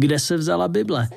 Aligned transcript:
Kde 0.00 0.18
se 0.18 0.36
vzala 0.36 0.68
Bible? 0.68 1.08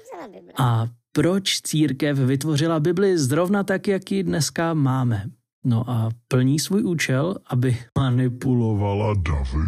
A 0.57 0.87
proč 1.11 1.61
církev 1.61 2.18
vytvořila 2.18 2.80
Bibli 2.80 3.17
zrovna 3.17 3.63
tak, 3.63 3.87
jak 3.87 4.12
ji 4.12 4.23
dneska 4.23 4.73
máme? 4.73 5.23
No 5.65 5.89
a 5.89 6.10
plní 6.28 6.60
svůj 6.60 6.84
účel, 6.84 7.36
aby 7.48 7.78
manipulovala 7.98 9.14
davy. 9.14 9.68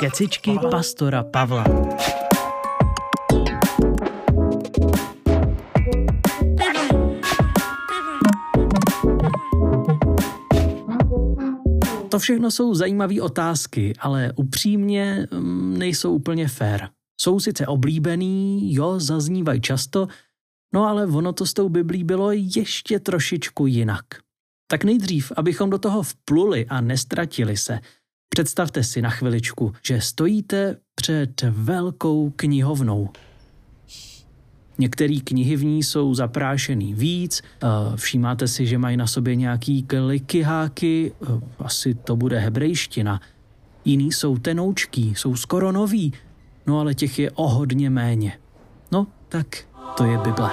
Kecičky 0.00 0.58
pastora 0.70 1.22
Pavla. 1.22 1.64
To 12.18 12.22
všechno 12.22 12.50
jsou 12.50 12.74
zajímavé 12.74 13.22
otázky, 13.22 13.94
ale 13.98 14.32
upřímně 14.36 15.26
mm, 15.30 15.78
nejsou 15.78 16.12
úplně 16.12 16.48
fair. 16.48 16.88
Jsou 17.20 17.40
sice 17.40 17.66
oblíbený, 17.66 18.74
jo, 18.74 19.00
zaznívají 19.00 19.60
často, 19.60 20.08
no 20.74 20.86
ale 20.86 21.06
ono 21.06 21.32
to 21.32 21.46
s 21.46 21.52
tou 21.52 21.68
Biblí 21.68 22.04
bylo 22.04 22.32
ještě 22.32 22.98
trošičku 22.98 23.66
jinak. 23.66 24.04
Tak 24.70 24.84
nejdřív, 24.84 25.32
abychom 25.36 25.70
do 25.70 25.78
toho 25.78 26.02
vpluli 26.02 26.66
a 26.66 26.80
nestratili 26.80 27.56
se, 27.56 27.80
představte 28.28 28.84
si 28.84 29.02
na 29.02 29.10
chviličku, 29.10 29.72
že 29.86 30.00
stojíte 30.00 30.76
před 30.94 31.42
velkou 31.42 32.30
knihovnou. 32.30 33.08
Některé 34.78 35.16
knihy 35.24 35.56
v 35.56 35.64
ní 35.64 35.82
jsou 35.82 36.14
zaprášený 36.14 36.94
víc, 36.94 37.42
všímáte 37.96 38.48
si, 38.48 38.66
že 38.66 38.78
mají 38.78 38.96
na 38.96 39.06
sobě 39.06 39.36
nějaký 39.36 39.82
klikyháky, 39.82 41.12
asi 41.58 41.94
to 41.94 42.16
bude 42.16 42.38
hebrejština. 42.38 43.20
Jiný 43.84 44.12
jsou 44.12 44.38
tenoučký, 44.38 45.14
jsou 45.14 45.36
skoro 45.36 45.72
nový, 45.72 46.12
no 46.66 46.80
ale 46.80 46.94
těch 46.94 47.18
je 47.18 47.30
o 47.30 47.48
hodně 47.48 47.90
méně. 47.90 48.38
No, 48.92 49.06
tak 49.28 49.46
to 49.96 50.04
je 50.04 50.18
Bible. 50.18 50.50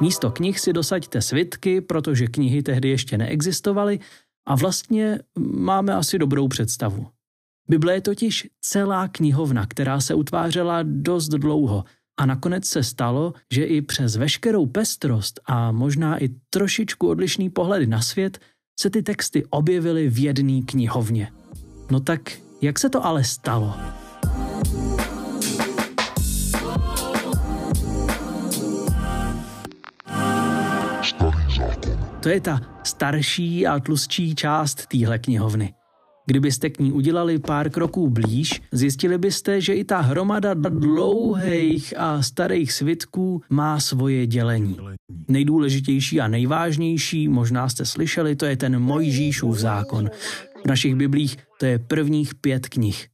Místo 0.00 0.30
knih 0.30 0.60
si 0.60 0.72
dosaďte 0.72 1.22
svitky, 1.22 1.80
protože 1.80 2.26
knihy 2.26 2.62
tehdy 2.62 2.88
ještě 2.88 3.18
neexistovaly 3.18 3.98
a 4.46 4.54
vlastně 4.54 5.18
máme 5.56 5.94
asi 5.94 6.18
dobrou 6.18 6.48
představu. 6.48 7.06
Bible 7.68 7.94
je 7.94 8.00
totiž 8.00 8.48
celá 8.60 9.08
knihovna, 9.08 9.66
která 9.66 10.00
se 10.00 10.14
utvářela 10.14 10.78
dost 10.82 11.28
dlouho 11.28 11.84
a 12.16 12.26
nakonec 12.26 12.66
se 12.66 12.82
stalo, 12.82 13.32
že 13.52 13.64
i 13.64 13.82
přes 13.82 14.16
veškerou 14.16 14.66
pestrost 14.66 15.40
a 15.46 15.72
možná 15.72 16.24
i 16.24 16.28
trošičku 16.50 17.08
odlišný 17.08 17.50
pohledy 17.50 17.86
na 17.86 18.02
svět 18.02 18.38
se 18.80 18.90
ty 18.90 19.02
texty 19.02 19.44
objevily 19.50 20.10
v 20.10 20.18
jedné 20.18 20.62
knihovně. 20.66 21.28
No 21.90 22.00
tak 22.00 22.20
jak 22.62 22.78
se 22.78 22.88
to 22.88 23.06
ale 23.06 23.24
stalo? 23.24 23.74
To 32.20 32.28
je 32.28 32.40
ta 32.40 32.60
starší 32.84 33.66
a 33.66 33.80
tlustší 33.80 34.34
část 34.34 34.86
téhle 34.86 35.18
knihovny. 35.18 35.74
Kdybyste 36.26 36.70
k 36.70 36.78
ní 36.78 36.92
udělali 36.92 37.38
pár 37.38 37.70
kroků 37.70 38.10
blíž, 38.10 38.62
zjistili 38.72 39.18
byste, 39.18 39.60
že 39.60 39.74
i 39.74 39.84
ta 39.84 40.00
hromada 40.00 40.54
dlouhých 40.54 41.94
a 41.96 42.22
starých 42.22 42.72
svitků 42.72 43.42
má 43.50 43.80
svoje 43.80 44.26
dělení. 44.26 44.76
Nejdůležitější 45.28 46.20
a 46.20 46.28
nejvážnější, 46.28 47.28
možná 47.28 47.68
jste 47.68 47.84
slyšeli, 47.84 48.36
to 48.36 48.46
je 48.46 48.56
ten 48.56 48.78
Mojžíšův 48.78 49.58
zákon. 49.58 50.10
V 50.64 50.68
našich 50.68 50.94
biblích 50.94 51.36
to 51.60 51.66
je 51.66 51.78
prvních 51.78 52.34
pět 52.34 52.68
knih. 52.68 53.06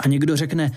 A 0.00 0.08
někdo 0.08 0.36
řekne, 0.36 0.70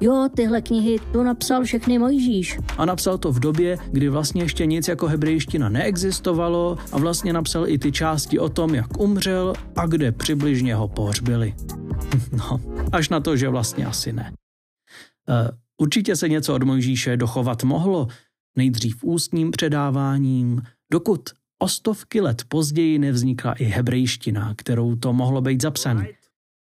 Jo, 0.00 0.28
tyhle 0.36 0.62
knihy 0.62 0.98
to 1.12 1.24
napsal 1.24 1.64
všechny 1.64 1.98
Mojžíš. 1.98 2.58
A 2.78 2.84
napsal 2.84 3.18
to 3.18 3.32
v 3.32 3.40
době, 3.40 3.78
kdy 3.92 4.08
vlastně 4.08 4.42
ještě 4.42 4.66
nic 4.66 4.88
jako 4.88 5.06
hebrejština 5.06 5.68
neexistovalo 5.68 6.78
a 6.92 6.98
vlastně 6.98 7.32
napsal 7.32 7.68
i 7.68 7.78
ty 7.78 7.92
části 7.92 8.38
o 8.38 8.48
tom, 8.48 8.74
jak 8.74 9.00
umřel 9.00 9.54
a 9.76 9.86
kde 9.86 10.12
přibližně 10.12 10.74
ho 10.74 10.88
pohřbili. 10.88 11.54
No, 12.32 12.60
až 12.92 13.08
na 13.08 13.20
to, 13.20 13.36
že 13.36 13.48
vlastně 13.48 13.86
asi 13.86 14.12
ne. 14.12 14.32
Uh, 15.28 15.48
určitě 15.78 16.16
se 16.16 16.28
něco 16.28 16.54
od 16.54 16.62
Mojžíše 16.62 17.16
dochovat 17.16 17.64
mohlo, 17.64 18.08
nejdřív 18.56 19.04
ústním 19.04 19.50
předáváním, 19.50 20.62
dokud 20.92 21.20
o 21.58 21.68
stovky 21.68 22.20
let 22.20 22.42
později 22.48 22.98
nevznikla 22.98 23.52
i 23.52 23.64
hebrejština, 23.64 24.54
kterou 24.56 24.96
to 24.96 25.12
mohlo 25.12 25.40
být 25.40 25.62
zapsané. 25.62 26.08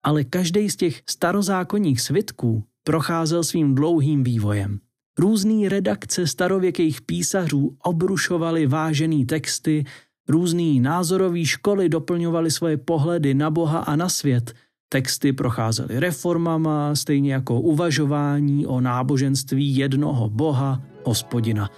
Ale 0.04 0.24
každý 0.24 0.70
z 0.70 0.76
těch 0.76 1.02
starozákonních 1.10 2.02
svitků 2.02 2.64
procházel 2.84 3.44
svým 3.44 3.76
dlouhým 3.76 4.24
vývojem. 4.24 4.80
Různý 5.20 5.70
redakce 5.70 6.28
starověkých 6.28 7.02
písařů 7.02 7.78
obrušovaly 7.84 8.68
vážený 8.68 9.26
texty, 9.26 9.84
různý 10.28 10.80
názorový 10.80 11.46
školy 11.46 11.90
doplňovaly 11.90 12.52
svoje 12.52 12.78
pohledy 12.78 13.34
na 13.34 13.50
Boha 13.50 13.80
a 13.80 13.96
na 13.96 14.10
svět, 14.10 14.54
texty 14.90 15.34
procházely 15.34 16.00
reformama, 16.00 16.96
stejně 16.96 17.34
jako 17.34 17.62
uvažování 17.62 18.66
o 18.66 18.82
náboženství 18.82 19.76
jednoho 19.76 20.30
Boha, 20.30 20.82
hospodina. 21.04 21.70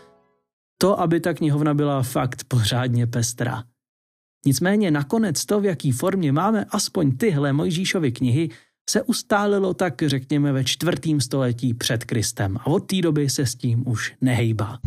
To, 0.77 0.99
aby 0.99 1.19
ta 1.19 1.33
knihovna 1.33 1.73
byla 1.73 2.03
fakt 2.03 2.43
pořádně 2.47 3.07
pestrá. 3.07 3.63
Nicméně 4.45 4.91
nakonec 4.91 5.45
to, 5.45 5.61
v 5.61 5.65
jaký 5.65 5.91
formě 5.91 6.31
máme 6.31 6.65
aspoň 6.69 7.17
tyhle 7.17 7.53
Mojžíšovy 7.53 8.11
knihy, 8.11 8.49
se 8.89 9.01
ustálilo 9.01 9.73
tak, 9.73 9.94
řekněme, 10.05 10.51
ve 10.51 10.63
čtvrtém 10.63 11.21
století 11.21 11.73
před 11.73 12.03
Kristem 12.03 12.57
a 12.57 12.67
od 12.67 12.79
té 12.79 13.01
doby 13.01 13.29
se 13.29 13.45
s 13.45 13.55
tím 13.55 13.88
už 13.88 14.13
nehejbá. 14.21 14.79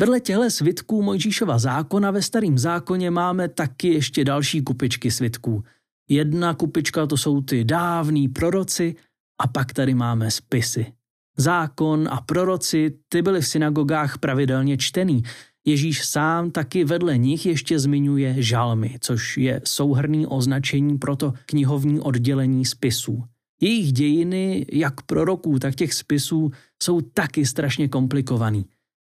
Vedle 0.00 0.20
těchto 0.20 0.50
svitků 0.50 1.02
Mojžíšova 1.02 1.58
zákona 1.58 2.10
ve 2.10 2.22
starém 2.22 2.58
zákoně 2.58 3.10
máme 3.10 3.48
taky 3.48 3.88
ještě 3.88 4.24
další 4.24 4.62
kupičky 4.62 5.10
svitků. 5.10 5.64
Jedna 6.08 6.54
kupička 6.54 7.06
to 7.06 7.16
jsou 7.16 7.40
ty 7.40 7.64
dávný 7.64 8.28
proroci 8.28 8.94
a 9.40 9.46
pak 9.46 9.72
tady 9.72 9.94
máme 9.94 10.30
spisy. 10.30 10.92
Zákon 11.36 12.08
a 12.10 12.20
proroci, 12.20 12.98
ty 13.08 13.22
byly 13.22 13.40
v 13.40 13.46
synagogách 13.46 14.18
pravidelně 14.18 14.76
čtený, 14.76 15.22
Ježíš 15.66 16.04
sám 16.04 16.50
taky 16.50 16.84
vedle 16.84 17.18
nich 17.18 17.46
ještě 17.46 17.78
zmiňuje 17.78 18.42
žalmy, 18.42 18.96
což 19.00 19.36
je 19.36 19.60
souhrný 19.64 20.26
označení 20.26 20.98
pro 20.98 21.16
to 21.16 21.32
knihovní 21.46 22.00
oddělení 22.00 22.64
spisů. 22.64 23.24
Jejich 23.60 23.92
dějiny, 23.92 24.66
jak 24.72 25.02
proroků, 25.02 25.58
tak 25.58 25.74
těch 25.74 25.94
spisů, 25.94 26.50
jsou 26.82 27.00
taky 27.00 27.46
strašně 27.46 27.88
komplikovaný. 27.88 28.66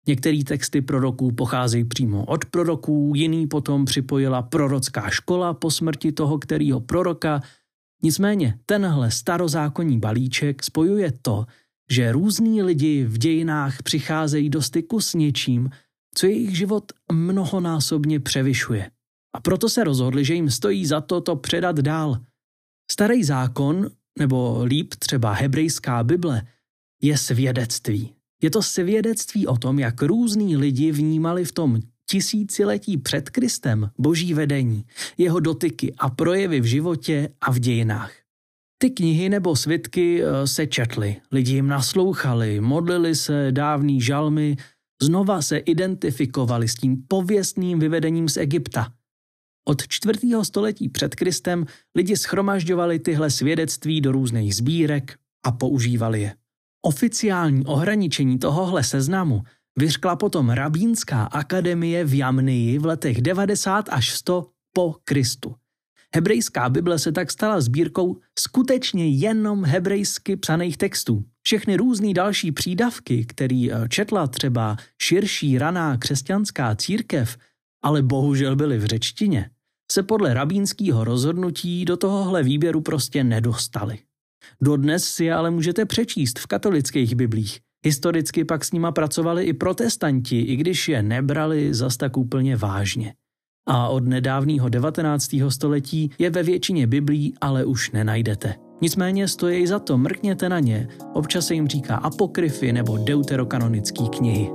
Některé 0.07 0.45
texty 0.45 0.81
proroků 0.81 1.33
pocházejí 1.33 1.85
přímo 1.85 2.25
od 2.25 2.45
proroků, 2.45 3.13
jiný 3.17 3.47
potom 3.47 3.85
připojila 3.85 4.43
prorocká 4.43 5.11
škola 5.11 5.55
po 5.55 5.71
smrti 5.71 6.13
toho 6.13 6.39
kterého 6.39 6.81
proroka. 6.81 7.41
Nicméně 8.03 8.59
tenhle 8.67 9.11
starozákonní 9.11 9.99
balíček 9.99 10.65
spojuje 10.65 11.13
to, 11.23 11.47
že 11.91 12.13
různí 12.13 12.63
lidi 12.63 13.05
v 13.05 13.19
dějinách 13.19 13.83
přicházejí 13.83 14.51
do 14.51 14.63
styku 14.63 15.01
s 15.01 15.15
něčím, 15.15 15.71
co 16.15 16.27
jejich 16.27 16.57
život 16.57 16.93
mnohonásobně 17.13 18.21
převyšuje. 18.21 18.91
A 19.37 19.41
proto 19.41 19.69
se 19.69 19.85
rozhodli, 19.85 20.25
že 20.25 20.35
jim 20.35 20.51
stojí 20.51 20.87
za 20.87 21.01
to 21.01 21.21
to 21.21 21.37
předat 21.37 21.77
dál. 21.77 22.21
Starý 22.91 23.25
zákon, 23.25 23.91
nebo 24.19 24.65
líp 24.65 24.95
třeba 24.95 25.33
hebrejská 25.33 26.05
Bible, 26.05 26.43
je 27.03 27.19
svědectví. 27.19 28.15
Je 28.43 28.51
to 28.51 28.63
svědectví 28.63 29.47
o 29.47 29.57
tom, 29.57 29.79
jak 29.79 30.03
různí 30.03 30.57
lidi 30.57 30.93
vnímali 30.93 31.45
v 31.45 31.53
tom 31.53 31.81
tisíciletí 32.11 32.97
před 32.97 33.31
Kristem 33.31 33.91
boží 33.99 34.35
vedení, 34.35 34.85
jeho 35.19 35.41
dotyky 35.41 35.95
a 35.99 36.11
projevy 36.11 36.61
v 36.61 36.65
životě 36.65 37.29
a 37.41 37.53
v 37.53 37.59
dějinách. 37.59 38.13
Ty 38.79 38.91
knihy 38.91 39.29
nebo 39.29 39.57
svitky 39.57 40.23
eh, 40.23 40.47
se 40.47 40.67
četly, 40.67 41.17
lidi 41.33 41.53
jim 41.53 41.67
naslouchali, 41.67 42.61
modlili 42.61 43.15
se 43.15 43.49
dávný 43.51 44.01
žalmy, 44.01 44.57
znova 45.03 45.43
se 45.43 45.57
identifikovali 45.59 46.69
s 46.69 46.75
tím 46.75 47.05
pověstným 47.09 47.79
vyvedením 47.79 48.29
z 48.29 48.37
Egypta. 48.37 48.93
Od 49.69 49.89
čtvrtého 49.89 50.45
století 50.45 50.89
před 50.89 51.15
Kristem 51.15 51.67
lidi 51.95 52.17
schromažďovali 52.17 52.99
tyhle 52.99 53.31
svědectví 53.31 54.01
do 54.01 54.13
různých 54.13 54.57
sbírek 54.57 55.19
a 55.47 55.53
používali 55.53 56.21
je. 56.21 56.35
Oficiální 56.83 57.65
ohraničení 57.65 58.39
tohohle 58.39 58.85
seznamu 58.85 59.43
vyřkla 59.79 60.17
potom 60.17 60.51
Rabínská 60.51 61.25
akademie 61.25 62.05
v 62.05 62.15
Jamnii 62.15 62.79
v 62.79 62.87
letech 62.87 63.23
90 63.23 63.89
až 63.89 64.11
100 64.11 64.47
po 64.73 64.97
Kristu. 65.05 65.55
Hebrejská 66.15 66.69
Bible 66.69 66.99
se 66.99 67.13
tak 67.13 67.31
stala 67.31 67.61
sbírkou 67.61 68.17
skutečně 68.39 69.09
jenom 69.09 69.65
hebrejsky 69.65 70.37
psaných 70.37 70.77
textů. 70.77 71.25
Všechny 71.43 71.77
různé 71.77 72.15
další 72.15 72.53
přídavky, 72.53 73.25
který 73.25 73.73
eh, 73.73 73.89
četla 73.89 74.27
třeba 74.27 74.77
širší 75.03 75.59
raná 75.59 75.97
křesťanská 75.97 76.77
církev, 76.77 77.37
ale 77.83 78.03
bohužel 78.03 78.57
byly 78.57 78.79
v 78.79 78.85
řečtině, 78.85 79.51
se 79.93 80.03
podle 80.03 80.35
rabínského 80.35 81.05
rozhodnutí 81.05 81.85
do 81.85 81.97
tohohle 81.97 82.43
výběru 82.43 82.81
prostě 82.81 83.25
nedostali. 83.25 83.99
Dodnes 84.61 85.05
si 85.05 85.25
je 85.25 85.35
ale 85.35 85.51
můžete 85.51 85.87
přečíst 85.87 86.39
v 86.39 86.47
katolických 86.47 87.15
biblích. 87.15 87.61
Historicky 87.85 88.45
pak 88.45 88.65
s 88.65 88.73
nima 88.73 88.93
pracovali 88.93 89.45
i 89.45 89.53
protestanti, 89.53 90.41
i 90.41 90.57
když 90.57 90.89
je 90.89 91.03
nebrali 91.03 91.75
zas 91.75 91.97
tak 91.97 92.17
úplně 92.17 92.57
vážně. 92.57 93.15
A 93.69 93.89
od 93.89 94.05
nedávného 94.05 94.69
19. 94.69 95.37
století 95.49 96.11
je 96.19 96.31
ve 96.31 96.43
většině 96.43 96.87
biblí 96.87 97.35
ale 97.41 97.65
už 97.65 97.91
nenajdete. 97.91 98.70
Nicméně 98.83 99.29
stojí 99.29 99.67
za 99.67 99.79
to, 99.79 99.99
mrkněte 99.99 100.49
na 100.49 100.61
ně. 100.61 100.89
Občas 101.13 101.47
se 101.47 101.55
jim 101.55 101.69
říká 101.69 101.97
apokryfy 101.97 102.73
nebo 102.73 102.97
deuterokanonické 102.97 104.05
knihy. 104.17 104.51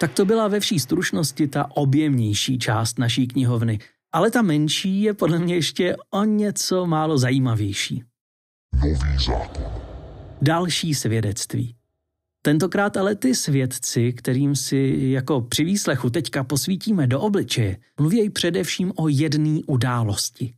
Tak 0.00 0.12
to 0.14 0.24
byla 0.24 0.48
ve 0.48 0.60
vší 0.60 0.80
stručnosti 0.80 1.48
ta 1.48 1.76
objemnější 1.76 2.58
část 2.58 2.98
naší 2.98 3.26
knihovny, 3.26 3.78
ale 4.12 4.30
ta 4.30 4.42
menší 4.42 5.02
je 5.02 5.14
podle 5.14 5.38
mě 5.38 5.54
ještě 5.54 5.96
o 6.10 6.24
něco 6.24 6.86
málo 6.86 7.18
zajímavější. 7.18 8.02
Nový 8.74 9.24
zákon. 9.26 9.93
Další 10.44 10.94
svědectví. 10.94 11.74
Tentokrát 12.42 12.96
ale 12.96 13.14
ty 13.14 13.34
svědci, 13.34 14.12
kterým 14.12 14.56
si 14.56 14.96
jako 15.00 15.40
při 15.40 15.64
výslechu 15.64 16.10
teďka 16.10 16.44
posvítíme 16.44 17.06
do 17.06 17.20
obličeje, 17.20 17.76
mluví 18.00 18.30
především 18.30 18.92
o 18.96 19.08
jedné 19.08 19.60
události. 19.66 20.54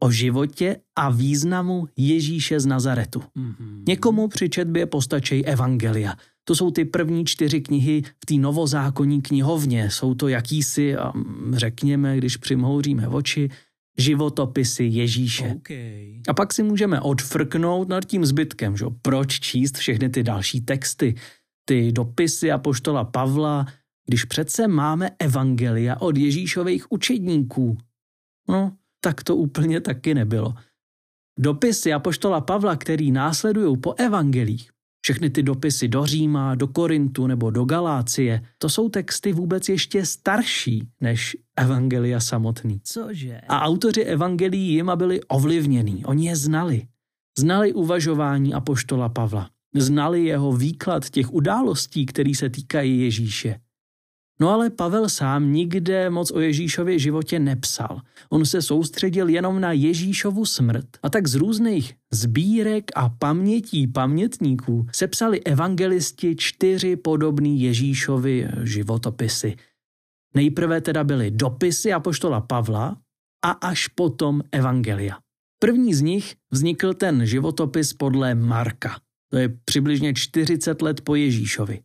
O 0.00 0.10
životě 0.10 0.76
a 0.96 1.10
významu 1.10 1.88
Ježíše 1.96 2.60
z 2.60 2.66
Nazaretu. 2.66 3.20
Mm-hmm. 3.20 3.82
Někomu 3.88 4.28
při 4.28 4.48
četbě 4.48 4.86
postačí 4.86 5.44
evangelia– 5.44 6.14
to 6.48 6.54
jsou 6.54 6.70
ty 6.70 6.84
první 6.84 7.24
čtyři 7.24 7.60
knihy 7.60 8.02
v 8.02 8.26
té 8.26 8.34
novozákonní 8.34 9.22
knihovně. 9.22 9.90
Jsou 9.90 10.14
to 10.14 10.28
jakýsi, 10.28 10.96
řekněme, 11.52 12.16
když 12.16 12.36
přimhouříme 12.36 13.08
oči, 13.08 13.48
životopisy 13.98 14.84
Ježíše. 14.84 15.54
Okay. 15.56 16.22
A 16.28 16.34
pak 16.34 16.52
si 16.52 16.62
můžeme 16.62 17.00
odfrknout 17.00 17.88
nad 17.88 18.04
tím 18.04 18.26
zbytkem, 18.26 18.76
že? 18.76 18.84
proč 19.02 19.40
číst 19.40 19.76
všechny 19.76 20.08
ty 20.08 20.22
další 20.22 20.60
texty, 20.60 21.14
ty 21.64 21.92
dopisy 21.92 22.52
Apoštola 22.52 23.04
Pavla, 23.04 23.66
když 24.06 24.24
přece 24.24 24.68
máme 24.68 25.10
evangelia 25.18 25.96
od 26.00 26.16
Ježíšových 26.16 26.92
učedníků. 26.92 27.78
No, 28.48 28.76
tak 29.00 29.24
to 29.24 29.36
úplně 29.36 29.80
taky 29.80 30.14
nebylo. 30.14 30.54
Dopisy 31.38 31.92
Apoštola 31.92 32.40
Pavla, 32.40 32.76
který 32.76 33.12
následují 33.12 33.76
po 33.76 33.94
evangelích, 33.98 34.70
všechny 35.06 35.30
ty 35.30 35.42
dopisy 35.42 35.88
do 35.88 36.06
Říma, 36.06 36.54
do 36.54 36.66
Korintu 36.66 37.26
nebo 37.26 37.50
do 37.50 37.64
Galácie, 37.64 38.42
to 38.58 38.68
jsou 38.68 38.88
texty 38.88 39.32
vůbec 39.32 39.68
ještě 39.68 40.06
starší 40.06 40.88
než 41.00 41.36
Evangelia 41.56 42.20
samotný. 42.20 42.80
Cože? 42.84 43.40
A 43.48 43.60
autoři 43.60 44.02
Evangelií 44.02 44.72
jima 44.72 44.96
byli 44.96 45.20
ovlivnění, 45.22 46.04
oni 46.04 46.26
je 46.28 46.36
znali. 46.36 46.82
Znali 47.38 47.72
uvažování 47.72 48.54
apoštola 48.54 49.08
Pavla. 49.08 49.50
Znali 49.76 50.24
jeho 50.24 50.52
výklad 50.52 51.10
těch 51.10 51.32
událostí, 51.32 52.06
které 52.06 52.34
se 52.34 52.50
týkají 52.50 53.00
Ježíše. 53.00 53.60
No 54.40 54.50
ale 54.50 54.70
Pavel 54.70 55.08
sám 55.08 55.52
nikde 55.52 56.10
moc 56.10 56.30
o 56.30 56.40
Ježíšově 56.40 56.98
životě 56.98 57.38
nepsal. 57.38 58.00
On 58.28 58.44
se 58.44 58.62
soustředil 58.62 59.28
jenom 59.28 59.60
na 59.60 59.72
Ježíšovu 59.72 60.44
smrt 60.44 60.86
a 61.02 61.10
tak 61.10 61.26
z 61.26 61.34
různých 61.34 61.94
sbírek 62.12 62.90
a 62.94 63.08
pamětí 63.08 63.86
pamětníků 63.86 64.86
sepsali 64.92 65.44
evangelisti 65.44 66.36
čtyři 66.36 66.96
podobný 66.96 67.60
Ježíšovi 67.60 68.48
životopisy. 68.62 69.56
Nejprve 70.34 70.80
teda 70.80 71.04
byly 71.04 71.30
dopisy 71.30 71.92
apoštola 71.92 72.40
Pavla 72.40 72.96
a 73.44 73.50
až 73.50 73.88
potom 73.88 74.42
evangelia. 74.52 75.18
První 75.58 75.94
z 75.94 76.00
nich 76.00 76.34
vznikl 76.50 76.94
ten 76.94 77.26
životopis 77.26 77.92
podle 77.92 78.34
Marka. 78.34 79.00
To 79.30 79.36
je 79.36 79.48
přibližně 79.64 80.14
40 80.14 80.82
let 80.82 81.00
po 81.00 81.14
Ježíšovi. 81.14 81.80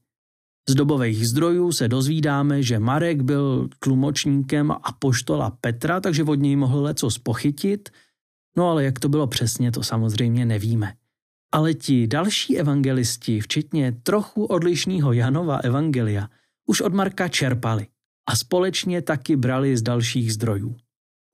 Z 0.70 0.76
dobových 0.76 1.28
zdrojů 1.28 1.72
se 1.72 1.88
dozvídáme, 1.88 2.64
že 2.64 2.80
Marek 2.80 3.22
byl 3.22 3.70
tlumočníkem 3.80 4.72
apoštola 4.84 5.58
Petra, 5.62 6.00
takže 6.00 6.24
od 6.24 6.36
něj 6.36 6.56
mohl 6.56 6.82
leco 6.82 7.12
spochytit, 7.12 7.90
no 8.58 8.70
ale 8.70 8.84
jak 8.84 9.00
to 9.00 9.10
bylo 9.10 9.28
přesně, 9.28 9.72
to 9.72 9.84
samozřejmě 9.84 10.46
nevíme. 10.46 10.94
Ale 11.54 11.74
ti 11.74 12.08
další 12.08 12.58
evangelisti, 12.58 13.40
včetně 13.40 13.92
trochu 13.92 14.46
odlišného 14.46 15.14
Janova 15.14 15.58
evangelia, 15.58 16.30
už 16.68 16.82
od 16.82 16.94
Marka 16.94 17.28
čerpali 17.28 17.88
a 18.30 18.36
společně 18.36 19.02
taky 19.02 19.36
brali 19.36 19.78
z 19.78 19.82
dalších 19.82 20.34
zdrojů. 20.34 20.76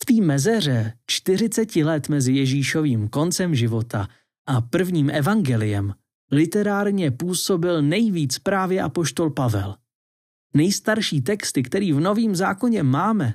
V 0.04 0.06
té 0.06 0.22
mezeře 0.22 0.94
40 1.06 1.76
let 1.76 2.10
mezi 2.10 2.34
Ježíšovým 2.34 3.08
koncem 3.08 3.56
života 3.56 4.08
a 4.48 4.62
prvním 4.62 5.10
evangeliem 5.10 5.94
literárně 6.32 7.12
působil 7.12 7.82
nejvíc 7.82 8.40
právě 8.40 8.82
apoštol 8.82 9.30
Pavel. 9.30 9.76
Nejstarší 10.54 11.22
texty, 11.22 11.64
který 11.64 11.94
v 11.94 12.00
Novém 12.00 12.36
zákoně 12.36 12.84
máme, 12.84 13.34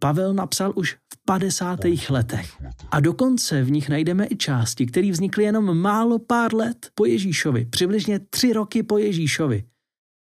Pavel 0.00 0.34
napsal 0.34 0.72
už 0.76 0.92
v 0.92 1.24
50. 1.24 1.78
letech. 2.10 2.62
A 2.90 3.00
dokonce 3.00 3.62
v 3.62 3.70
nich 3.70 3.88
najdeme 3.88 4.26
i 4.30 4.36
části, 4.36 4.86
které 4.86 5.10
vznikly 5.10 5.44
jenom 5.44 5.78
málo 5.78 6.18
pár 6.18 6.54
let 6.54 6.90
po 6.94 7.04
Ježíšovi, 7.04 7.64
přibližně 7.64 8.18
tři 8.18 8.52
roky 8.52 8.82
po 8.82 8.98
Ježíšovi. 8.98 9.64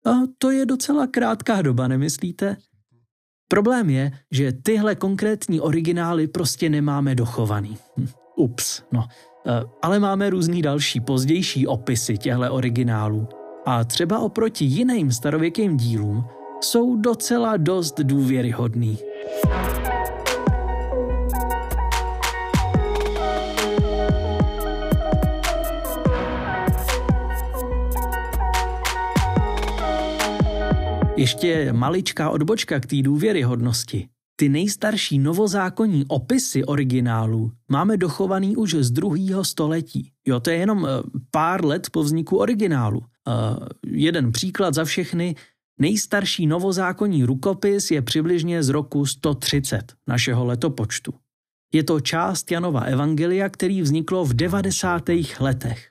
A 0.06 0.10
to 0.38 0.50
je 0.50 0.66
docela 0.66 1.06
krátká 1.06 1.62
doba, 1.62 1.88
nemyslíte? 1.88 2.56
Problém 3.48 3.90
je, 3.90 4.12
že 4.30 4.52
tyhle 4.52 4.94
konkrétní 4.94 5.60
originály 5.60 6.28
prostě 6.28 6.68
nemáme 6.68 7.14
dochovaný. 7.14 7.78
Hm, 7.96 8.08
ups, 8.36 8.82
no. 8.92 9.08
Eh, 9.46 9.62
ale 9.82 9.98
máme 9.98 10.30
různý 10.30 10.62
další 10.62 11.00
pozdější 11.00 11.66
opisy 11.66 12.18
těchto 12.18 12.54
originálů. 12.54 13.28
A 13.66 13.84
třeba 13.84 14.18
oproti 14.18 14.64
jiným 14.64 15.12
starověkým 15.12 15.76
dílům 15.76 16.24
jsou 16.60 16.96
docela 16.96 17.56
dost 17.56 18.00
důvěryhodný. 18.00 18.98
Ještě 31.16 31.72
maličká 31.72 32.30
odbočka 32.30 32.80
k 32.80 32.86
té 32.86 33.02
důvěryhodnosti. 33.02 34.08
Ty 34.40 34.48
nejstarší 34.48 35.18
novozákonní 35.18 36.04
opisy 36.08 36.64
originálů 36.64 37.52
máme 37.68 37.96
dochovaný 37.96 38.56
už 38.56 38.74
z 38.74 38.90
druhého 38.90 39.44
století. 39.44 40.12
Jo, 40.26 40.40
to 40.40 40.50
je 40.50 40.56
jenom 40.56 40.86
eh, 40.86 41.02
pár 41.30 41.64
let 41.64 41.90
po 41.90 42.02
vzniku 42.02 42.36
originálu. 42.36 42.98
Uh, 42.98 43.04
jeden 43.86 44.32
příklad 44.32 44.74
za 44.74 44.84
všechny. 44.84 45.34
Nejstarší 45.80 46.46
novozákonní 46.46 47.24
rukopis 47.24 47.90
je 47.90 48.02
přibližně 48.02 48.62
z 48.62 48.68
roku 48.68 49.06
130 49.06 49.92
našeho 50.08 50.44
letopočtu. 50.44 51.14
Je 51.74 51.84
to 51.84 52.00
část 52.00 52.50
Janova 52.50 52.80
Evangelia, 52.80 53.48
který 53.48 53.82
vzniklo 53.82 54.24
v 54.24 54.34
90. 54.34 55.02
letech. 55.40 55.88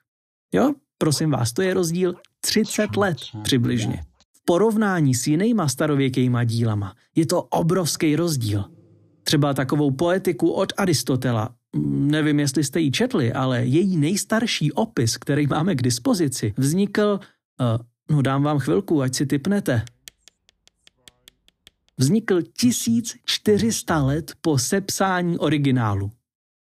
Jo, 0.53 0.73
prosím 0.97 1.31
vás, 1.31 1.53
to 1.53 1.61
je 1.61 1.73
rozdíl 1.73 2.15
30 2.41 2.97
let 2.97 3.17
přibližně 3.43 4.08
porovnání 4.49 5.15
s 5.15 5.27
jinýma 5.27 5.67
starověkýma 5.67 6.43
dílama 6.43 6.95
je 7.15 7.25
to 7.25 7.41
obrovský 7.41 8.15
rozdíl. 8.15 8.65
Třeba 9.23 9.53
takovou 9.53 9.91
poetiku 9.91 10.51
od 10.51 10.73
Aristotela, 10.77 11.55
nevím, 11.89 12.39
jestli 12.39 12.63
jste 12.63 12.79
ji 12.79 12.91
četli, 12.91 13.33
ale 13.33 13.65
její 13.65 13.97
nejstarší 13.97 14.71
opis, 14.71 15.17
který 15.17 15.47
máme 15.47 15.75
k 15.75 15.81
dispozici, 15.81 16.53
vznikl, 16.57 17.19
uh, 17.59 18.15
no 18.15 18.21
dám 18.21 18.43
vám 18.43 18.59
chvilku, 18.59 19.01
ať 19.01 19.15
si 19.15 19.25
typnete, 19.25 19.85
vznikl 21.97 22.41
1400 22.41 24.03
let 24.03 24.33
po 24.41 24.57
sepsání 24.57 25.37
originálu. 25.37 26.11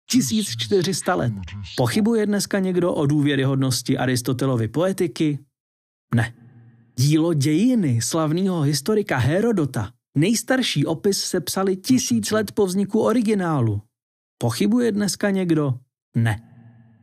1400 0.05 1.15
let. 1.15 1.33
Pochybuje 1.77 2.25
dneska 2.25 2.59
někdo 2.59 2.93
o 2.93 3.05
důvěryhodnosti 3.05 3.97
Aristotelovy 3.97 4.67
poetiky? 4.67 5.39
Ne. 6.15 6.44
Dílo 6.97 7.33
dějiny 7.33 8.01
slavného 8.01 8.61
historika 8.61 9.17
Herodota, 9.17 9.91
nejstarší 10.17 10.85
opis 10.85 11.23
se 11.23 11.41
psali 11.41 11.75
tisíc 11.75 12.31
let 12.31 12.51
po 12.51 12.65
vzniku 12.65 12.99
originálu. 12.99 13.81
Pochybuje 14.37 14.91
dneska 14.91 15.29
někdo? 15.29 15.73
Ne. 16.15 16.51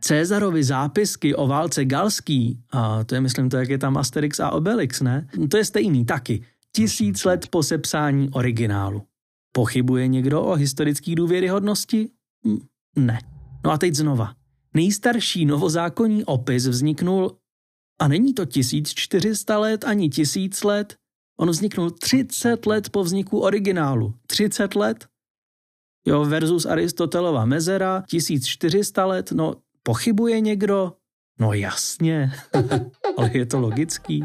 Cezarovi 0.00 0.64
zápisky 0.64 1.34
o 1.34 1.46
válce 1.46 1.84
galský, 1.84 2.60
a 2.70 3.04
to 3.04 3.14
je 3.14 3.20
myslím 3.20 3.50
to, 3.50 3.56
jak 3.56 3.68
je 3.68 3.78
tam 3.78 3.96
Asterix 3.96 4.40
a 4.40 4.50
Obelix, 4.50 5.00
ne? 5.00 5.28
To 5.50 5.56
je 5.56 5.64
stejný 5.64 6.04
taky. 6.04 6.44
Tisíc 6.74 7.24
let 7.24 7.48
po 7.48 7.62
sepsání 7.62 8.30
originálu. 8.30 9.02
Pochybuje 9.52 10.08
někdo 10.08 10.42
o 10.42 10.54
historické 10.54 11.14
důvěryhodnosti? 11.14 12.08
Ne. 12.96 13.18
No 13.64 13.70
a 13.70 13.78
teď 13.78 13.94
znova. 13.94 14.32
Nejstarší 14.74 15.46
novozákonní 15.46 16.24
opis 16.24 16.66
vzniknul 16.66 17.36
A 18.02 18.08
není 18.08 18.34
to 18.34 18.46
1400 18.46 19.58
let 19.58 19.84
ani 19.84 20.08
1000 20.08 20.64
let, 20.64 20.94
on 21.40 21.50
vzniknul 21.50 21.90
30 21.90 22.66
let 22.66 22.90
po 22.90 23.04
vzniku 23.04 23.40
originálu. 23.40 24.14
30 24.26 24.74
let? 24.74 25.06
Jo, 26.06 26.24
versus 26.24 26.66
Aristotelova 26.66 27.44
mezera, 27.44 28.02
1400 28.08 29.06
let, 29.06 29.32
no 29.32 29.54
pochybuje 29.82 30.40
někdo? 30.40 30.92
No 31.40 31.52
jasně, 31.52 32.32
ale 33.16 33.30
je 33.32 33.46
to 33.46 33.60
logický. 33.60 34.24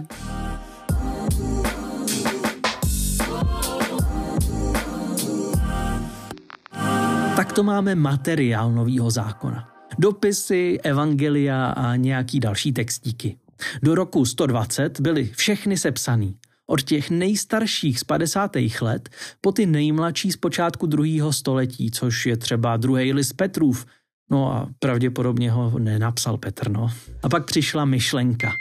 Tak 7.36 7.54
to 7.54 7.64
máme 7.64 7.96
materiál 7.96 8.72
nového 8.72 9.12
zákona. 9.12 9.70
Dopisy, 10.00 10.80
evangelia 10.84 11.66
a 11.66 11.96
nějaký 11.96 12.40
další 12.40 12.74
textíky. 12.74 13.38
Do 13.84 13.96
roku 13.96 14.26
120 14.26 15.00
byly 15.00 15.32
všechny 15.36 15.78
sepsaný. 15.78 16.38
Od 16.68 16.82
těch 16.82 17.10
nejstarších 17.10 18.00
z 18.00 18.04
50. 18.04 18.52
let 18.82 19.10
po 19.42 19.52
ty 19.52 19.66
nejmladší 19.66 20.32
z 20.32 20.38
počátku 20.38 20.86
druhého 20.86 21.34
století, 21.34 21.92
což 21.92 22.26
je 22.26 22.38
třeba 22.38 22.78
druhý 22.78 23.14
list 23.14 23.34
Petrův. 23.34 23.86
No 24.32 24.54
a 24.54 24.70
pravděpodobně 24.80 25.52
ho 25.52 25.80
nenapsal 25.80 26.38
Petr, 26.38 26.70
no. 26.70 26.92
A 27.24 27.30
pak 27.30 27.46
přišla 27.46 27.86
myšlenka. 27.86 28.54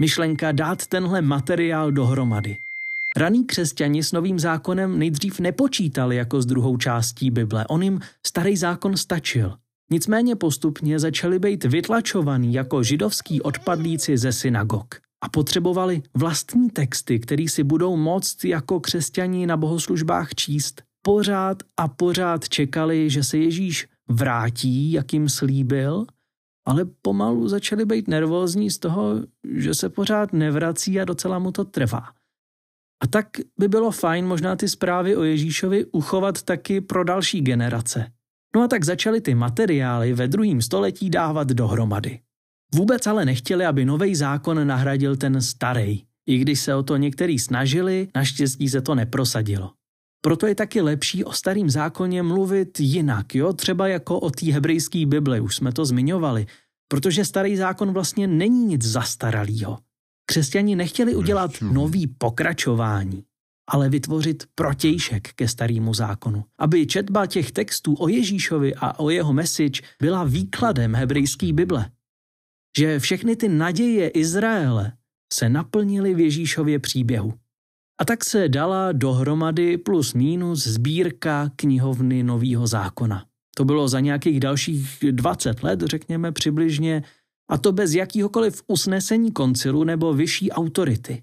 Myšlenka 0.00 0.52
dát 0.52 0.86
tenhle 0.86 1.22
materiál 1.22 1.92
dohromady. 1.92 2.56
Raní 3.16 3.44
křesťani 3.44 4.02
s 4.02 4.12
novým 4.12 4.38
zákonem 4.38 4.98
nejdřív 4.98 5.40
nepočítali 5.40 6.16
jako 6.16 6.42
s 6.42 6.46
druhou 6.46 6.76
částí 6.76 7.30
Bible. 7.30 7.66
On 7.68 7.82
jim 7.82 8.00
starý 8.26 8.56
zákon 8.56 8.96
stačil. 8.96 9.54
Nicméně 9.90 10.36
postupně 10.36 10.98
začali 10.98 11.38
být 11.38 11.64
vytlačovaní 11.64 12.54
jako 12.54 12.82
židovský 12.82 13.42
odpadlíci 13.42 14.18
ze 14.18 14.32
synagog 14.32 14.94
a 15.20 15.28
potřebovali 15.28 16.02
vlastní 16.14 16.70
texty, 16.70 17.18
který 17.18 17.48
si 17.48 17.62
budou 17.62 17.96
moct 17.96 18.44
jako 18.44 18.80
křesťani 18.80 19.46
na 19.46 19.56
bohoslužbách 19.56 20.34
číst. 20.34 20.82
Pořád 21.02 21.62
a 21.76 21.88
pořád 21.88 22.48
čekali, 22.48 23.10
že 23.10 23.24
se 23.24 23.38
Ježíš 23.38 23.88
vrátí, 24.08 24.92
jak 24.92 25.12
jim 25.12 25.28
slíbil, 25.28 26.06
ale 26.66 26.84
pomalu 27.02 27.48
začali 27.48 27.84
být 27.84 28.08
nervózní 28.08 28.70
z 28.70 28.78
toho, 28.78 29.14
že 29.54 29.74
se 29.74 29.88
pořád 29.88 30.32
nevrací 30.32 31.00
a 31.00 31.04
docela 31.04 31.38
mu 31.38 31.52
to 31.52 31.64
trvá. 31.64 32.02
A 33.02 33.06
tak 33.06 33.28
by 33.58 33.68
bylo 33.68 33.90
fajn 33.90 34.26
možná 34.26 34.56
ty 34.56 34.68
zprávy 34.68 35.16
o 35.16 35.22
Ježíšovi 35.22 35.84
uchovat 35.84 36.42
taky 36.42 36.80
pro 36.80 37.04
další 37.04 37.40
generace. 37.40 38.12
No 38.56 38.62
a 38.62 38.68
tak 38.68 38.84
začaly 38.84 39.20
ty 39.20 39.34
materiály 39.34 40.12
ve 40.12 40.28
druhém 40.28 40.62
století 40.62 41.10
dávat 41.10 41.48
dohromady. 41.48 42.20
Vůbec 42.74 43.06
ale 43.06 43.24
nechtěli, 43.24 43.66
aby 43.66 43.84
nový 43.84 44.14
zákon 44.14 44.66
nahradil 44.66 45.16
ten 45.16 45.42
starý. 45.42 46.02
I 46.28 46.38
když 46.38 46.60
se 46.60 46.74
o 46.74 46.82
to 46.82 46.96
někteří 46.96 47.38
snažili, 47.38 48.08
naštěstí 48.14 48.68
se 48.68 48.80
to 48.80 48.94
neprosadilo. 48.94 49.72
Proto 50.20 50.46
je 50.46 50.54
taky 50.54 50.80
lepší 50.80 51.24
o 51.24 51.32
starém 51.32 51.70
zákoně 51.70 52.22
mluvit 52.22 52.80
jinak, 52.80 53.34
jo? 53.34 53.52
třeba 53.52 53.88
jako 53.88 54.20
o 54.20 54.30
té 54.30 54.52
hebrejské 54.52 55.06
Bibli, 55.06 55.40
už 55.40 55.56
jsme 55.56 55.72
to 55.72 55.84
zmiňovali, 55.84 56.46
protože 56.88 57.24
starý 57.24 57.56
zákon 57.56 57.92
vlastně 57.92 58.26
není 58.26 58.64
nic 58.64 58.84
zastaralého. 58.84 59.78
Křesťani 60.26 60.76
nechtěli 60.76 61.14
udělat 61.14 61.50
nový 61.62 62.06
pokračování, 62.06 63.24
ale 63.68 63.88
vytvořit 63.88 64.44
protějšek 64.54 65.32
ke 65.32 65.48
starému 65.48 65.94
zákonu. 65.94 66.44
Aby 66.58 66.86
četba 66.86 67.26
těch 67.26 67.52
textů 67.52 67.94
o 67.94 68.08
Ježíšovi 68.08 68.74
a 68.74 68.98
o 68.98 69.10
jeho 69.10 69.32
message 69.32 69.82
byla 70.00 70.24
výkladem 70.24 70.94
hebrejské 70.94 71.52
Bible. 71.52 71.90
Že 72.78 72.98
všechny 72.98 73.36
ty 73.36 73.48
naděje 73.48 74.08
Izraele 74.08 74.92
se 75.32 75.48
naplnily 75.48 76.14
v 76.14 76.20
Ježíšově 76.20 76.78
příběhu. 76.78 77.34
A 78.00 78.04
tak 78.04 78.24
se 78.24 78.48
dala 78.48 78.92
dohromady 78.92 79.78
plus 79.78 80.14
mínus 80.14 80.66
sbírka 80.66 81.50
knihovny 81.56 82.22
Nového 82.22 82.66
zákona. 82.66 83.24
To 83.56 83.64
bylo 83.64 83.88
za 83.88 84.00
nějakých 84.00 84.40
dalších 84.40 84.98
20 85.10 85.62
let, 85.62 85.80
řekněme 85.80 86.32
přibližně, 86.32 87.02
a 87.50 87.58
to 87.58 87.72
bez 87.72 87.94
jakýhokoliv 87.94 88.62
usnesení 88.66 89.32
koncilu 89.32 89.84
nebo 89.84 90.14
vyšší 90.14 90.50
autority. 90.50 91.22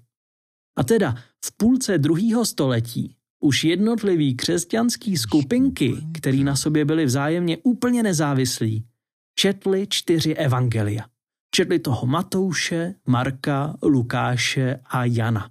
A 0.76 0.84
teda 0.84 1.14
v 1.44 1.56
půlce 1.56 1.98
druhého 1.98 2.44
století 2.44 3.16
už 3.40 3.64
jednotlivý 3.64 4.34
křesťanský 4.34 5.16
skupinky, 5.16 5.96
který 6.14 6.44
na 6.44 6.56
sobě 6.56 6.84
byly 6.84 7.04
vzájemně 7.04 7.58
úplně 7.62 8.02
nezávislí, 8.02 8.84
četli 9.34 9.86
čtyři 9.90 10.34
evangelia. 10.34 11.04
Četli 11.54 11.78
toho 11.78 12.06
Matouše, 12.06 12.94
Marka, 13.06 13.76
Lukáše 13.82 14.80
a 14.86 15.04
Jana. 15.04 15.50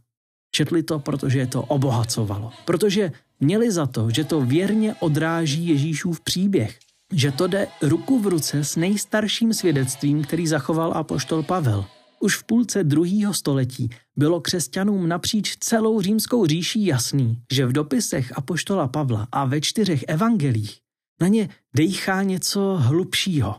Četli 0.51 0.83
to, 0.83 0.99
protože 0.99 1.39
je 1.39 1.47
to 1.47 1.61
obohacovalo. 1.61 2.51
Protože 2.65 3.11
měli 3.39 3.71
za 3.71 3.85
to, 3.85 4.09
že 4.09 4.23
to 4.23 4.41
věrně 4.41 4.95
odráží 4.99 5.67
Ježíšův 5.67 6.21
příběh. 6.21 6.79
Že 7.13 7.31
to 7.31 7.47
jde 7.47 7.67
ruku 7.81 8.19
v 8.19 8.27
ruce 8.27 8.63
s 8.63 8.75
nejstarším 8.75 9.53
svědectvím, 9.53 10.23
který 10.23 10.47
zachoval 10.47 10.93
apoštol 10.93 11.43
Pavel. 11.43 11.85
Už 12.19 12.37
v 12.37 12.43
půlce 12.43 12.83
druhého 12.83 13.33
století 13.33 13.89
bylo 14.15 14.41
křesťanům 14.41 15.07
napříč 15.07 15.57
celou 15.59 16.01
římskou 16.01 16.45
říší 16.45 16.85
jasný, 16.85 17.41
že 17.53 17.65
v 17.65 17.71
dopisech 17.71 18.37
apoštola 18.37 18.87
Pavla 18.87 19.27
a 19.31 19.45
ve 19.45 19.61
čtyřech 19.61 20.03
evangelích 20.07 20.77
na 21.21 21.27
ně 21.27 21.49
dejchá 21.75 22.23
něco 22.23 22.77
hlubšího. 22.79 23.55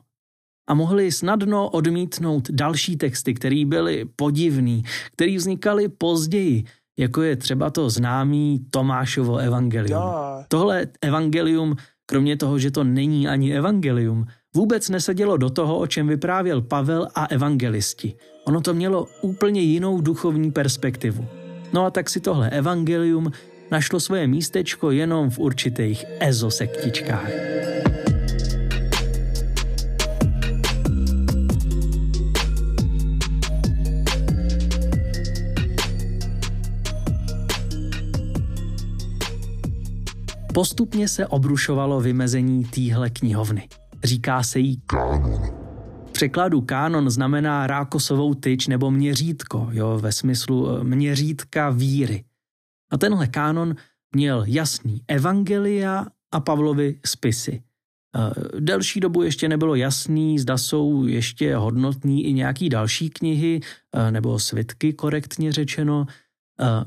A 0.69 0.75
mohli 0.75 1.13
snadno 1.13 1.71
odmítnout 1.71 2.51
další 2.51 2.97
texty, 2.97 3.35
které 3.35 3.65
byly 3.65 4.05
podivný, 4.17 4.85
které 5.13 5.37
vznikaly 5.37 5.89
později, 5.89 6.65
jako 6.99 7.23
je 7.23 7.37
třeba 7.37 7.71
to 7.71 7.91
známý 7.91 8.67
Tomášovo 8.71 9.37
evangelium. 9.37 10.03
Tohle 10.49 10.87
evangelium, 11.01 11.77
kromě 12.07 12.37
toho, 12.37 12.59
že 12.59 12.71
to 12.71 12.85
není 12.85 13.29
ani 13.29 13.55
evangelium, 13.57 14.27
vůbec 14.57 14.89
nesedělo 14.89 15.37
do 15.37 15.51
toho, 15.51 15.79
o 15.79 15.87
čem 15.87 16.09
vyprávěl 16.09 16.63
Pavel 16.63 17.09
a 17.15 17.27
evangelisti. 17.27 18.15
Ono 18.45 18.61
to 18.61 18.75
mělo 18.75 19.07
úplně 19.21 19.61
jinou 19.61 20.01
duchovní 20.01 20.53
perspektivu. 20.53 21.27
No 21.73 21.85
a 21.85 21.91
tak 21.91 22.11
si 22.11 22.21
tohle 22.21 22.51
evangelium 22.51 23.33
našlo 23.71 24.01
svoje 24.01 24.27
místečko 24.27 24.91
jenom 24.91 25.31
v 25.31 25.39
určitých 25.39 26.05
ezosektičkách. 26.21 27.31
Postupně 40.55 41.09
se 41.09 41.27
obrušovalo 41.27 42.01
vymezení 42.01 42.65
téhle 42.65 43.11
knihovny. 43.11 43.69
Říká 44.05 44.43
se 44.43 44.59
jí 44.59 44.81
kánon. 44.87 45.41
V 46.07 46.13
překladu 46.13 46.61
kánon 46.61 47.11
znamená 47.11 47.67
rákosovou 47.67 48.35
tyč 48.35 48.67
nebo 48.67 48.91
měřítko, 48.91 49.69
jo, 49.73 49.99
ve 49.99 50.13
smyslu 50.13 50.69
eh, 50.71 50.85
měřítka 50.85 51.71
víry. 51.71 52.25
A 52.93 52.99
tenhle 52.99 53.27
kánon 53.27 53.75
měl 54.15 54.45
jasný 54.47 55.03
evangelia 55.09 56.07
a 56.33 56.41
Pavlovy 56.41 57.01
spisy. 57.07 57.63
Eh, 58.17 58.61
delší 58.61 59.01
dobu 59.01 59.23
ještě 59.23 59.49
nebylo 59.49 59.75
jasný, 59.75 60.39
zda 60.39 60.59
jsou 60.59 61.07
ještě 61.07 61.57
hodnotní 61.57 62.27
i 62.27 62.33
nějaký 62.33 62.69
další 62.69 63.11
knihy, 63.11 63.61
eh, 63.95 64.11
nebo 64.11 64.39
svitky 64.39 64.93
korektně 64.93 65.53
řečeno, 65.53 66.07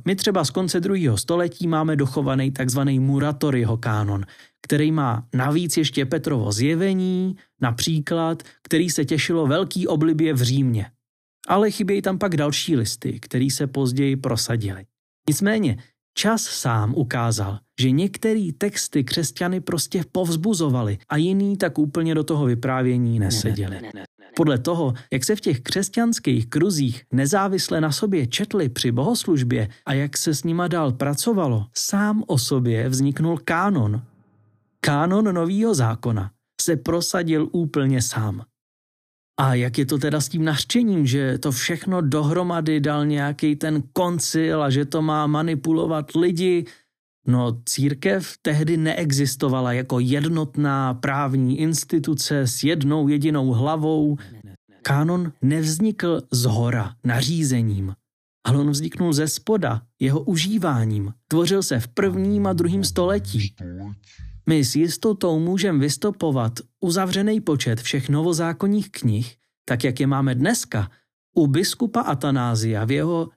my 0.05 0.15
třeba 0.15 0.45
z 0.45 0.49
konce 0.49 0.79
druhého 0.79 1.17
století 1.17 1.67
máme 1.67 1.95
dochovaný 1.95 2.51
takzvaný 2.51 2.99
Muratoryho 2.99 3.77
kánon, 3.77 4.25
který 4.61 4.91
má 4.91 5.27
navíc 5.33 5.77
ještě 5.77 6.05
Petrovo 6.05 6.51
zjevení, 6.51 7.35
například, 7.61 8.43
který 8.63 8.89
se 8.89 9.05
těšilo 9.05 9.47
velký 9.47 9.87
oblibě 9.87 10.33
v 10.33 10.41
Římě. 10.41 10.85
Ale 11.47 11.71
chybějí 11.71 12.01
tam 12.01 12.17
pak 12.17 12.37
další 12.37 12.75
listy, 12.75 13.19
které 13.19 13.47
se 13.51 13.67
později 13.67 14.15
prosadily. 14.15 14.85
Nicméně 15.29 15.77
čas 16.13 16.41
sám 16.41 16.93
ukázal, 16.95 17.59
že 17.81 17.91
některé 17.91 18.47
texty 18.57 19.03
křesťany 19.03 19.61
prostě 19.61 20.03
povzbuzovaly 20.11 20.97
a 21.09 21.17
jiný 21.17 21.57
tak 21.57 21.79
úplně 21.79 22.15
do 22.15 22.23
toho 22.23 22.45
vyprávění 22.45 23.19
neseděli. 23.19 23.81
Podle 24.35 24.57
toho, 24.57 24.93
jak 25.13 25.23
se 25.23 25.35
v 25.35 25.41
těch 25.41 25.61
křesťanských 25.61 26.47
kruzích 26.47 27.03
nezávisle 27.13 27.81
na 27.81 27.91
sobě 27.91 28.27
četli 28.27 28.69
při 28.69 28.91
bohoslužbě 28.91 29.69
a 29.85 29.93
jak 29.93 30.17
se 30.17 30.33
s 30.33 30.43
nima 30.43 30.67
dál 30.67 30.91
pracovalo, 30.91 31.65
sám 31.77 32.23
o 32.27 32.37
sobě 32.37 32.89
vzniknul 32.89 33.37
kánon. 33.43 34.01
Kánon 34.79 35.36
nového 35.36 35.74
zákona 35.74 36.31
se 36.62 36.75
prosadil 36.75 37.50
úplně 37.51 38.01
sám. 38.01 38.41
A 39.39 39.53
jak 39.53 39.77
je 39.77 39.86
to 39.86 39.98
teda 39.98 40.21
s 40.21 40.29
tím 40.29 40.45
nařčením, 40.45 41.05
že 41.05 41.38
to 41.38 41.51
všechno 41.51 42.01
dohromady 42.01 42.79
dal 42.79 43.05
nějaký 43.05 43.55
ten 43.55 43.83
koncil 43.93 44.63
a 44.63 44.69
že 44.69 44.86
to 44.86 45.01
má 45.01 45.27
manipulovat 45.27 46.15
lidi, 46.15 46.65
No, 47.27 47.62
církev 47.65 48.38
tehdy 48.41 48.77
neexistovala 48.77 49.74
jako 49.74 50.00
jednotná 50.00 50.93
právní 50.93 51.59
instituce 51.59 52.39
s 52.39 52.63
jednou 52.63 53.07
jedinou 53.07 53.51
hlavou. 53.51 54.17
Kánon 54.81 55.31
nevznikl 55.41 56.21
z 56.31 56.45
hora 56.45 56.95
nařízením, 57.03 57.93
ale 58.48 58.57
on 58.57 58.71
vzniknul 58.71 59.13
ze 59.13 59.27
spoda, 59.27 59.81
jeho 60.00 60.19
užíváním. 60.19 61.13
Tvořil 61.27 61.63
se 61.63 61.79
v 61.79 61.88
prvním 61.88 62.48
a 62.48 62.53
druhém 62.53 62.83
století. 62.83 63.55
My 64.49 64.63
s 64.63 64.75
jistotou 64.75 65.39
můžeme 65.39 65.79
vystopovat 65.79 66.53
uzavřený 66.79 67.41
počet 67.41 67.81
všech 67.81 68.09
novozákonních 68.09 68.91
knih, 68.91 69.35
tak 69.65 69.83
jak 69.83 69.99
je 69.99 70.07
máme 70.07 70.35
dneska, 70.35 70.91
u 71.37 71.47
biskupa 71.47 72.01
Atanázia 72.01 72.85
v 72.85 72.91
jeho 72.91 73.29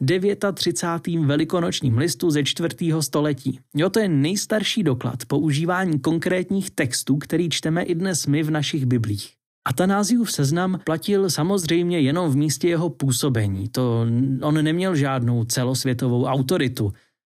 39. 0.54 1.26
velikonočním 1.26 1.98
listu 1.98 2.30
ze 2.30 2.44
4. 2.44 2.76
století. 3.00 3.60
Jo, 3.74 3.90
to 3.90 4.00
je 4.00 4.08
nejstarší 4.08 4.82
doklad 4.82 5.24
používání 5.26 6.00
konkrétních 6.00 6.70
textů, 6.70 7.16
který 7.16 7.50
čteme 7.50 7.82
i 7.82 7.94
dnes 7.94 8.26
my 8.26 8.42
v 8.42 8.50
našich 8.50 8.86
biblích. 8.86 9.32
Atanáziův 9.68 10.32
seznam 10.32 10.80
platil 10.84 11.30
samozřejmě 11.30 12.00
jenom 12.00 12.30
v 12.30 12.36
místě 12.36 12.68
jeho 12.68 12.90
působení. 12.90 13.68
To 13.68 14.06
on 14.42 14.64
neměl 14.64 14.96
žádnou 14.96 15.44
celosvětovou 15.44 16.24
autoritu, 16.24 16.92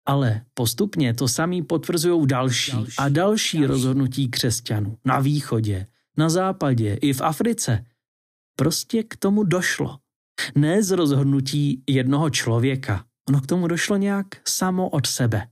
ale 0.05 0.41
postupně 0.53 1.13
to 1.13 1.27
samý 1.27 1.61
potvrzují 1.61 2.27
další, 2.27 2.71
další 2.71 2.95
a 2.97 3.09
další, 3.09 3.57
další 3.57 3.65
rozhodnutí 3.65 4.29
křesťanů 4.29 4.97
na 5.05 5.19
východě, 5.19 5.87
na 6.17 6.29
západě 6.29 6.93
i 6.93 7.13
v 7.13 7.21
Africe. 7.21 7.85
Prostě 8.55 9.03
k 9.03 9.15
tomu 9.15 9.43
došlo. 9.43 9.97
Ne 10.55 10.83
z 10.83 10.91
rozhodnutí 10.91 11.83
jednoho 11.89 12.29
člověka. 12.29 13.05
Ono 13.29 13.41
k 13.41 13.47
tomu 13.47 13.67
došlo 13.67 13.97
nějak 13.97 14.27
samo 14.47 14.89
od 14.89 15.07
sebe. 15.07 15.47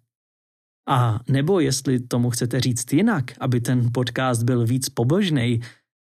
A 0.89 1.19
nebo 1.29 1.59
jestli 1.59 1.99
tomu 1.99 2.29
chcete 2.29 2.61
říct 2.61 2.93
jinak, 2.93 3.31
aby 3.39 3.61
ten 3.61 3.89
podcast 3.93 4.43
byl 4.43 4.65
víc 4.65 4.89
pobožný, 4.89 5.61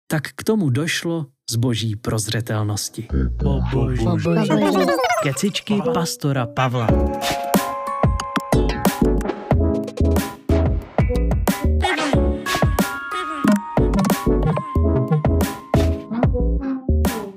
tak 0.08 0.24
k 0.36 0.44
tomu 0.44 0.70
došlo 0.70 1.26
z 1.50 1.56
boží 1.56 1.96
prozřetelnosti. 1.96 3.08
Pobožný. 3.40 4.06
Kecičky 5.24 5.82
pastora 5.94 6.46
Pavla. 6.46 6.88